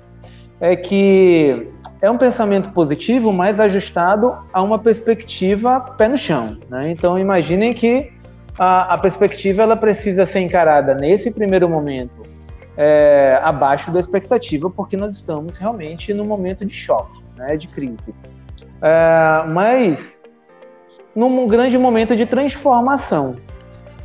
[0.61, 1.69] é que
[2.01, 6.59] é um pensamento positivo, mas ajustado a uma perspectiva pé no chão.
[6.69, 6.91] Né?
[6.91, 8.13] Então, imaginem que
[8.59, 12.23] a, a, perspectiva ela precisa ser encarada nesse primeiro momento
[12.77, 17.97] é, abaixo da expectativa, porque nós estamos realmente num momento de choque, né, de crise.
[18.81, 20.01] É, mas
[21.15, 23.37] num grande momento de transformação.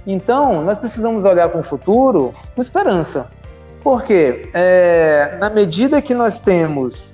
[0.06, 3.28] Então, nós precisamos olhar para o futuro com esperança.
[3.84, 7.14] Porque é, na medida que nós temos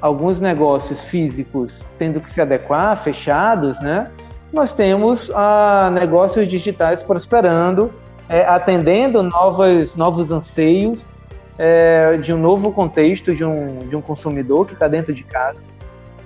[0.00, 4.10] alguns negócios físicos tendo que se adequar, fechados, né?
[4.52, 7.90] Nós temos ah, negócios digitais prosperando,
[8.28, 11.04] é, atendendo novas, novos anseios
[11.58, 15.60] é, de um novo contexto de um, de um consumidor que está dentro de casa.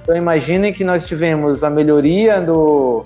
[0.09, 3.05] Então imaginem que nós tivemos a melhoria do,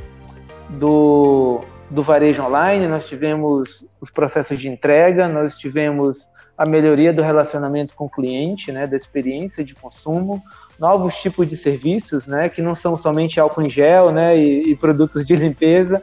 [0.68, 1.60] do,
[1.90, 6.24] do varejo online, nós tivemos os processos de entrega, nós tivemos
[6.56, 10.40] a melhoria do relacionamento com o cliente, né, da experiência de consumo,
[10.78, 14.76] novos tipos de serviços, né, que não são somente álcool em gel, né, e, e
[14.76, 16.00] produtos de limpeza,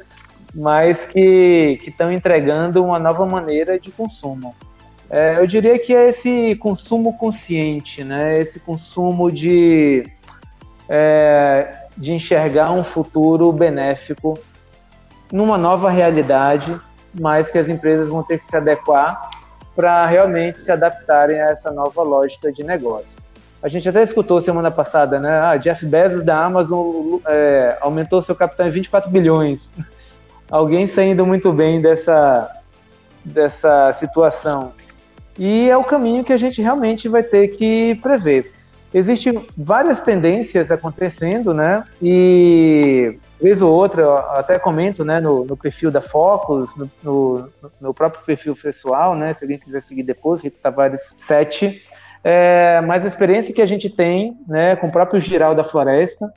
[0.53, 4.53] mas que estão entregando uma nova maneira de consumo.
[5.09, 10.03] É, eu diria que é esse consumo consciente, né, esse consumo de,
[10.89, 14.37] é, de enxergar um futuro benéfico
[15.31, 16.75] numa nova realidade,
[17.19, 19.29] mas que as empresas vão ter que se adequar
[19.75, 23.19] para realmente se adaptarem a essa nova lógica de negócio.
[23.61, 25.39] A gente até escutou semana passada, né?
[25.43, 29.71] Ah, Jeff Bezos da Amazon é, aumentou seu capital em 24 bilhões.
[30.49, 32.49] Alguém saindo muito bem dessa,
[33.23, 34.71] dessa situação.
[35.37, 38.58] E é o caminho que a gente realmente vai ter que prever.
[38.93, 41.83] Existem várias tendências acontecendo, né?
[42.01, 47.49] E vez ou outra, eu até comento né, no, no perfil da Focus, no, no,
[47.79, 49.33] no, próprio perfil pessoal, né?
[49.33, 51.81] Se alguém quiser seguir depois, Rico Tavares 7,
[52.23, 56.33] é, mas a experiência que a gente tem né, com o próprio Giral da Floresta,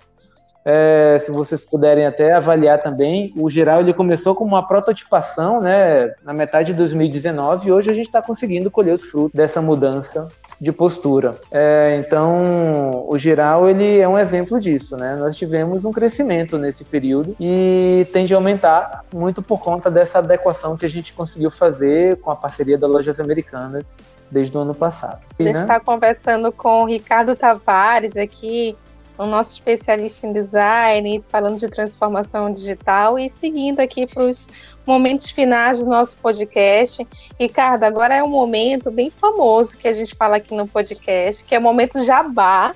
[0.64, 6.14] é, se vocês puderem até avaliar também, o Giral ele começou com uma prototipação né,
[6.22, 10.28] na metade de 2019 e hoje a gente está conseguindo colher os frutos dessa mudança
[10.62, 11.40] de postura.
[11.50, 15.16] É, então, o Giral ele é um exemplo disso, né?
[15.16, 20.76] Nós tivemos um crescimento nesse período e tende a aumentar muito por conta dessa adequação
[20.76, 23.82] que a gente conseguiu fazer com a parceria das lojas americanas
[24.30, 25.18] desde o ano passado.
[25.36, 25.80] A gente está né?
[25.84, 28.76] conversando com o Ricardo Tavares aqui,
[29.18, 34.48] o nosso especialista em design, falando de transformação digital e seguindo aqui para os
[34.86, 37.06] momentos finais do nosso podcast.
[37.38, 41.54] Ricardo, agora é um momento bem famoso que a gente fala aqui no podcast, que
[41.54, 42.72] é o momento jabá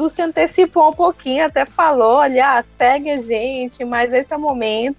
[0.00, 4.40] tu se antecipou um pouquinho, até falou, olha, segue a gente, mas esse é o
[4.40, 4.96] momento.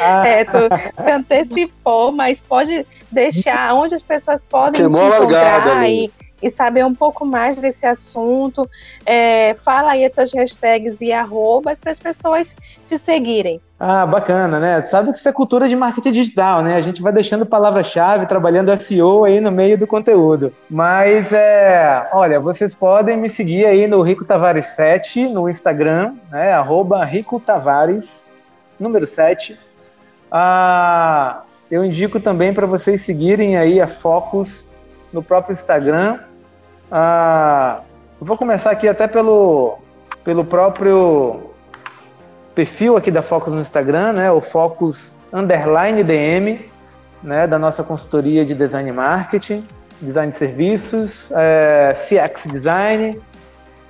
[0.00, 0.24] Ah.
[0.26, 6.10] é, tu se antecipou, mas pode deixar onde as pessoas podem te encontrar e,
[6.42, 8.68] e, saber um pouco mais desse assunto.
[9.04, 13.60] É, fala aí as tuas hashtags e arrobas para as pessoas te seguirem.
[13.78, 14.82] Ah, bacana, né?
[14.86, 16.76] Sabe que isso é cultura de marketing digital, né?
[16.76, 20.54] A gente vai deixando palavra-chave, trabalhando SEO aí no meio do conteúdo.
[20.70, 26.52] Mas, é, olha, vocês podem me seguir aí no Rico Tavares 7 no Instagram, né?
[26.52, 28.26] Arroba Rico Tavares,
[28.78, 29.58] número 7.
[30.30, 34.63] Ah, eu indico também para vocês seguirem aí a Focus
[35.14, 36.18] no próprio Instagram.
[36.90, 37.80] Ah,
[38.20, 39.78] vou começar aqui até pelo,
[40.24, 41.50] pelo próprio
[42.54, 46.60] perfil aqui da Focus no Instagram, né, o Focus underline DM,
[47.22, 49.64] né, da nossa consultoria de design marketing,
[50.00, 53.20] design de serviços, é, CX design,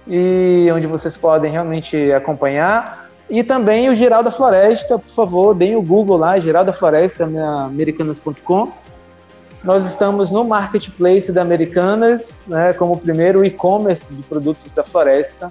[0.07, 3.09] e onde vocês podem realmente acompanhar.
[3.29, 7.25] E também o Geral da Floresta, por favor, deem o Google lá, Geral da Floresta,
[7.25, 8.84] americanas.com.
[9.65, 15.51] Nós estamos no marketplace da Americanas, né, como primeiro e-commerce de produtos da floresta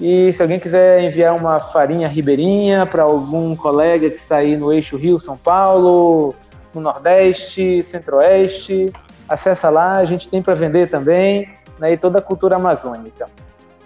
[0.00, 4.72] E se alguém quiser enviar uma farinha ribeirinha para algum colega que está aí no
[4.72, 6.36] eixo Rio-São Paulo,
[6.72, 8.92] no Nordeste, Centro-Oeste,
[9.28, 11.48] acessa lá, a gente tem para vender também,
[11.80, 13.28] né, e toda a cultura amazônica.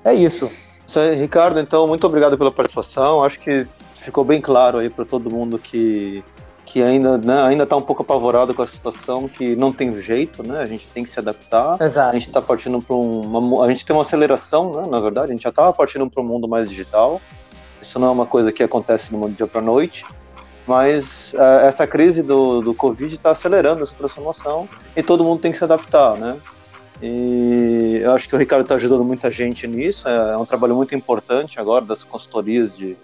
[0.05, 0.51] É isso.
[1.19, 3.25] Ricardo, então, muito obrigado pela participação.
[3.25, 6.23] Acho que ficou bem claro aí para todo mundo que
[6.73, 10.43] que ainda né, ainda está um pouco apavorado com a situação, que não tem jeito,
[10.43, 10.59] né?
[10.59, 11.79] A gente tem que se adaptar.
[11.79, 12.09] Exato.
[12.09, 14.89] A gente está partindo para uma, a gente tem uma aceleração, né?
[14.89, 17.21] Na verdade, a gente já estava partindo para um mundo mais digital.
[17.83, 20.07] Isso não é uma coisa que acontece de um dia para noite,
[20.67, 24.67] mas uh, essa crise do, do Covid está acelerando essa transformação
[24.97, 26.39] e todo mundo tem que se adaptar, né?
[27.03, 30.09] E eu acho que o Ricardo está ajudando muita gente nisso.
[30.09, 32.97] É, é um trabalho muito importante agora das consultorias de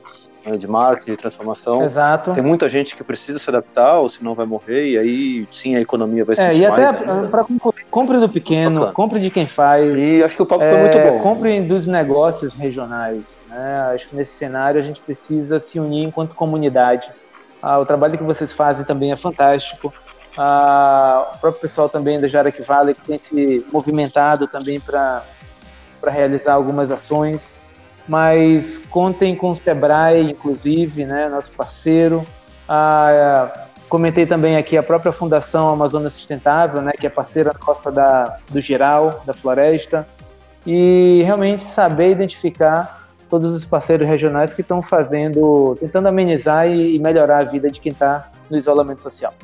[0.50, 1.82] né, de marketing, de transformação.
[1.84, 2.32] Exato.
[2.32, 5.80] Tem muita gente que precisa se adaptar, ou senão vai morrer, e aí sim a
[5.80, 8.92] economia vai é, sentir e até para concluir, compre do pequeno, Bacana.
[8.92, 9.96] compre de quem faz.
[9.98, 11.20] E acho que o papo é, foi muito bom.
[11.20, 13.40] Compre dos negócios regionais.
[13.48, 13.92] Né?
[13.94, 17.10] Acho que nesse cenário a gente precisa se unir enquanto comunidade.
[17.62, 19.92] Ah, o trabalho que vocês fazem também é fantástico.
[20.36, 25.22] Ah, o próprio pessoal também da Jarek Valley que tem se movimentado também para
[26.06, 27.58] realizar algumas ações
[28.08, 32.24] mas contem com o Sebrae, inclusive, né, nosso parceiro.
[32.68, 38.38] Ah, comentei também aqui a própria Fundação Amazônia Sustentável, né, que é parceira nossa da,
[38.50, 40.06] do Geral, da Floresta,
[40.66, 47.40] e realmente saber identificar todos os parceiros regionais que estão fazendo, tentando amenizar e, melhorar
[47.40, 49.34] a vida de quem está no isolamento social.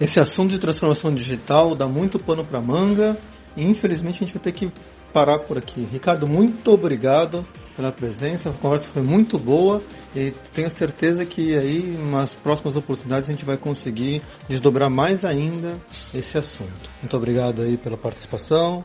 [0.00, 3.16] Esse assunto de transformação digital dá muito pano para manga
[3.56, 4.72] e infelizmente a gente vai ter que
[5.12, 5.86] parar por aqui.
[5.90, 7.46] Ricardo, muito obrigado
[7.76, 8.50] pela presença.
[8.50, 9.82] A conversa foi muito boa
[10.14, 15.78] e tenho certeza que aí, nas próximas oportunidades, a gente vai conseguir desdobrar mais ainda
[16.14, 16.90] esse assunto.
[17.00, 18.84] Muito obrigado aí pela participação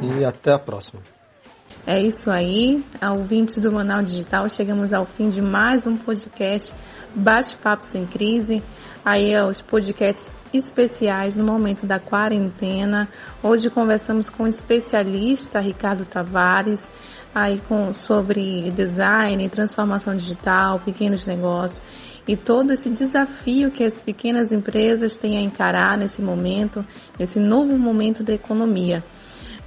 [0.00, 1.00] e até a próxima.
[1.86, 6.74] É isso aí, ouvintes do Manaus Digital, chegamos ao fim de mais um podcast
[7.14, 8.60] Bate-Papo Sem Crise.
[9.04, 13.08] Aí os podcasts especiais no momento da quarentena.
[13.42, 16.90] Hoje conversamos com o especialista Ricardo Tavares,
[17.34, 21.82] aí com, sobre design, transformação digital, pequenos negócios
[22.26, 26.84] e todo esse desafio que as pequenas empresas têm a encarar nesse momento,
[27.18, 29.02] nesse novo momento da economia.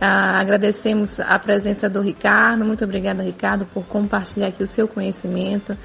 [0.02, 5.78] Ah, agradecemos a presença do Ricardo, muito obrigada, Ricardo, por compartilhar aqui o seu conhecimento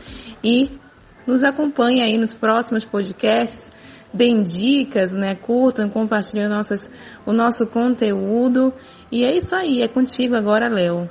[0.42, 0.78] e
[1.26, 3.72] nos acompanhe aí nos próximos podcasts,
[4.14, 6.88] deem dicas, né, curtam, compartilhem nossas,
[7.26, 8.72] o nosso conteúdo.
[9.10, 11.10] E é isso aí, é contigo agora, Léo.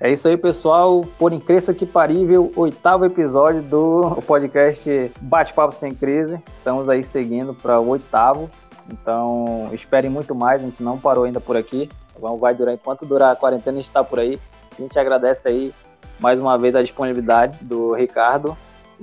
[0.00, 1.04] É isso aí, pessoal.
[1.18, 6.42] Por incrível que parível, oitavo episódio do podcast Bate-Papo Sem Crise.
[6.56, 8.50] Estamos aí seguindo para o oitavo.
[8.90, 10.60] Então, esperem muito mais.
[10.60, 11.88] A gente não parou ainda por aqui.
[12.40, 14.40] Vai durar enquanto durar a quarentena, a gente está por aí.
[14.76, 15.72] A gente agradece aí
[16.18, 18.56] mais uma vez a disponibilidade do Ricardo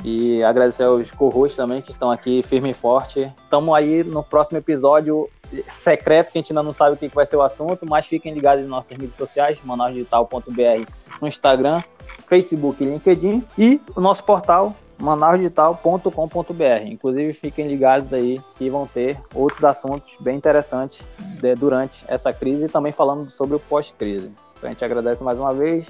[0.04, 3.32] e agradecer aos co também que estão aqui firme e forte.
[3.44, 5.30] Estamos aí no próximo episódio
[5.68, 8.34] secreto, que a gente ainda não sabe o que vai ser o assunto, mas fiquem
[8.34, 10.92] ligados nas nossas mídias sociais, manausdigital.br
[11.22, 11.82] no Instagram,
[12.28, 16.86] Facebook e LinkedIn e o nosso portal manausdigital.com.br.
[16.86, 21.08] Inclusive, fiquem ligados aí que vão ter outros assuntos bem interessantes
[21.40, 24.34] de, durante essa crise e também falando sobre o pós-crise.
[24.58, 25.88] Então, a gente agradece mais uma vez.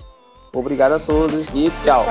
[0.53, 2.05] Obrigado a todos e tchau.